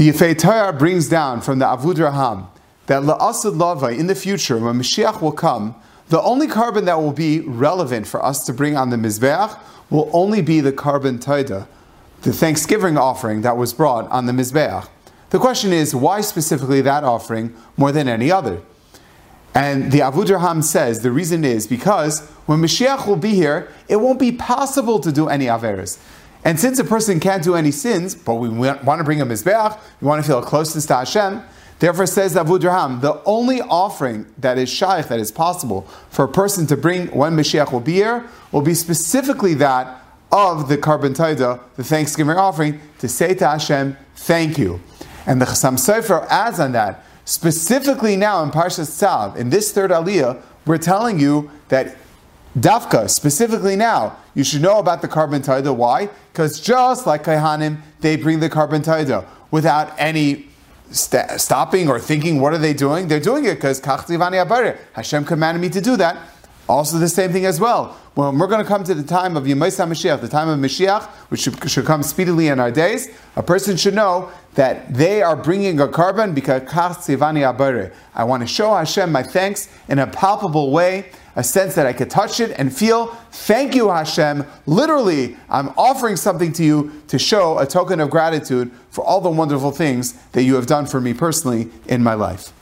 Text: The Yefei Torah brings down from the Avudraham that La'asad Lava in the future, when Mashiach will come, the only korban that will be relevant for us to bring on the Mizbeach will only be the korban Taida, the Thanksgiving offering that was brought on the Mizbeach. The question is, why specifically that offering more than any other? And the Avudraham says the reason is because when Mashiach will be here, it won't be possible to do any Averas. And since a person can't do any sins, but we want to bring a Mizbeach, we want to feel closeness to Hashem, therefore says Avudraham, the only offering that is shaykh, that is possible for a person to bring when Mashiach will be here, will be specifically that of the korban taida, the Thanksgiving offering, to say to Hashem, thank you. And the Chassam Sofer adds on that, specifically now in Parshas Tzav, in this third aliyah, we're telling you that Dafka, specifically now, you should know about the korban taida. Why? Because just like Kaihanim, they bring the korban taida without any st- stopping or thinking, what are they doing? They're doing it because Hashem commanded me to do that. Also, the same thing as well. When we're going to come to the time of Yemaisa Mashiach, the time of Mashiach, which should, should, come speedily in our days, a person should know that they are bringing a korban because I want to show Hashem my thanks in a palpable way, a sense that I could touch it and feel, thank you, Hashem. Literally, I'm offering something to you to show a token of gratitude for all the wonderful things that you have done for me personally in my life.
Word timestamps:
The 0.00 0.08
Yefei 0.08 0.38
Torah 0.38 0.72
brings 0.72 1.10
down 1.10 1.42
from 1.42 1.58
the 1.58 1.66
Avudraham 1.66 2.46
that 2.86 3.02
La'asad 3.02 3.58
Lava 3.58 3.88
in 3.88 4.06
the 4.06 4.14
future, 4.14 4.56
when 4.56 4.76
Mashiach 4.76 5.20
will 5.20 5.30
come, 5.30 5.74
the 6.08 6.22
only 6.22 6.46
korban 6.46 6.86
that 6.86 6.98
will 7.02 7.12
be 7.12 7.40
relevant 7.40 8.06
for 8.06 8.24
us 8.24 8.46
to 8.46 8.54
bring 8.54 8.78
on 8.78 8.88
the 8.88 8.96
Mizbeach 8.96 9.60
will 9.90 10.08
only 10.14 10.40
be 10.40 10.62
the 10.62 10.72
korban 10.72 11.22
Taida, 11.22 11.68
the 12.22 12.32
Thanksgiving 12.32 12.96
offering 12.96 13.42
that 13.42 13.58
was 13.58 13.74
brought 13.74 14.10
on 14.10 14.24
the 14.24 14.32
Mizbeach. 14.32 14.88
The 15.28 15.38
question 15.38 15.70
is, 15.70 15.94
why 15.94 16.22
specifically 16.22 16.80
that 16.80 17.04
offering 17.04 17.54
more 17.76 17.92
than 17.92 18.08
any 18.08 18.32
other? 18.32 18.62
And 19.54 19.92
the 19.92 19.98
Avudraham 19.98 20.64
says 20.64 21.02
the 21.02 21.12
reason 21.12 21.44
is 21.44 21.66
because 21.66 22.26
when 22.46 22.60
Mashiach 22.60 23.06
will 23.06 23.16
be 23.16 23.34
here, 23.34 23.68
it 23.86 23.96
won't 23.96 24.18
be 24.18 24.32
possible 24.32 24.98
to 24.98 25.12
do 25.12 25.28
any 25.28 25.44
Averas. 25.44 25.98
And 26.44 26.58
since 26.58 26.78
a 26.78 26.84
person 26.84 27.20
can't 27.20 27.42
do 27.42 27.54
any 27.54 27.70
sins, 27.70 28.14
but 28.14 28.34
we 28.36 28.48
want 28.48 28.82
to 28.82 29.04
bring 29.04 29.20
a 29.20 29.26
Mizbeach, 29.26 29.78
we 30.00 30.06
want 30.06 30.24
to 30.24 30.26
feel 30.26 30.42
closeness 30.42 30.86
to 30.86 30.96
Hashem, 30.96 31.42
therefore 31.80 32.06
says 32.06 32.34
Avudraham, 32.34 33.00
the 33.00 33.22
only 33.24 33.60
offering 33.60 34.26
that 34.38 34.56
is 34.56 34.70
shaykh, 34.70 35.08
that 35.08 35.20
is 35.20 35.30
possible 35.30 35.82
for 36.08 36.24
a 36.24 36.28
person 36.28 36.66
to 36.68 36.76
bring 36.76 37.08
when 37.08 37.36
Mashiach 37.36 37.72
will 37.72 37.80
be 37.80 37.94
here, 37.94 38.26
will 38.52 38.62
be 38.62 38.74
specifically 38.74 39.54
that 39.54 40.02
of 40.32 40.68
the 40.68 40.78
korban 40.78 41.14
taida, 41.14 41.60
the 41.76 41.84
Thanksgiving 41.84 42.36
offering, 42.36 42.80
to 43.00 43.08
say 43.08 43.34
to 43.34 43.46
Hashem, 43.46 43.96
thank 44.14 44.58
you. 44.58 44.80
And 45.26 45.40
the 45.40 45.44
Chassam 45.44 45.74
Sofer 45.74 46.26
adds 46.28 46.60
on 46.60 46.72
that, 46.72 47.04
specifically 47.24 48.16
now 48.16 48.42
in 48.42 48.50
Parshas 48.50 48.88
Tzav, 48.88 49.36
in 49.36 49.50
this 49.50 49.72
third 49.72 49.90
aliyah, 49.90 50.40
we're 50.66 50.78
telling 50.78 51.18
you 51.18 51.50
that 51.68 51.96
Dafka, 52.58 53.08
specifically 53.08 53.76
now, 53.76 54.16
you 54.34 54.42
should 54.42 54.60
know 54.60 54.78
about 54.78 55.02
the 55.02 55.08
korban 55.08 55.44
taida. 55.44 55.74
Why? 55.74 56.08
Because 56.32 56.60
just 56.60 57.06
like 57.06 57.24
Kaihanim, 57.24 57.80
they 58.00 58.16
bring 58.16 58.40
the 58.40 58.50
korban 58.50 58.82
taida 58.82 59.24
without 59.50 59.92
any 59.98 60.48
st- 60.90 61.40
stopping 61.40 61.88
or 61.88 62.00
thinking, 62.00 62.40
what 62.40 62.52
are 62.52 62.58
they 62.58 62.72
doing? 62.74 63.06
They're 63.06 63.20
doing 63.20 63.44
it 63.44 63.54
because 63.54 63.80
Hashem 63.84 65.24
commanded 65.24 65.60
me 65.60 65.68
to 65.68 65.80
do 65.80 65.96
that. 65.96 66.16
Also, 66.70 66.98
the 66.98 67.08
same 67.08 67.32
thing 67.32 67.46
as 67.46 67.58
well. 67.58 67.96
When 68.14 68.38
we're 68.38 68.46
going 68.46 68.62
to 68.62 68.68
come 68.68 68.84
to 68.84 68.94
the 68.94 69.02
time 69.02 69.36
of 69.36 69.42
Yemaisa 69.42 69.88
Mashiach, 69.88 70.20
the 70.20 70.28
time 70.28 70.48
of 70.48 70.56
Mashiach, 70.60 71.04
which 71.28 71.40
should, 71.40 71.68
should, 71.68 71.84
come 71.84 72.04
speedily 72.04 72.46
in 72.46 72.60
our 72.60 72.70
days, 72.70 73.08
a 73.34 73.42
person 73.42 73.76
should 73.76 73.94
know 73.94 74.30
that 74.54 74.94
they 74.94 75.20
are 75.20 75.34
bringing 75.34 75.80
a 75.80 75.88
korban 75.88 76.32
because 76.32 76.62
I 78.14 78.24
want 78.24 78.42
to 78.42 78.46
show 78.46 78.72
Hashem 78.72 79.10
my 79.10 79.24
thanks 79.24 79.68
in 79.88 79.98
a 79.98 80.06
palpable 80.06 80.70
way, 80.70 81.10
a 81.34 81.42
sense 81.42 81.74
that 81.74 81.86
I 81.86 81.92
could 81.92 82.08
touch 82.08 82.38
it 82.38 82.52
and 82.56 82.72
feel, 82.72 83.08
thank 83.32 83.74
you, 83.74 83.88
Hashem. 83.90 84.44
Literally, 84.66 85.36
I'm 85.48 85.70
offering 85.70 86.14
something 86.14 86.52
to 86.52 86.64
you 86.64 87.02
to 87.08 87.18
show 87.18 87.58
a 87.58 87.66
token 87.66 87.98
of 87.98 88.10
gratitude 88.10 88.70
for 88.90 89.04
all 89.04 89.20
the 89.20 89.30
wonderful 89.30 89.72
things 89.72 90.12
that 90.32 90.44
you 90.44 90.54
have 90.54 90.66
done 90.66 90.86
for 90.86 91.00
me 91.00 91.14
personally 91.14 91.68
in 91.88 92.00
my 92.04 92.14
life. 92.14 92.52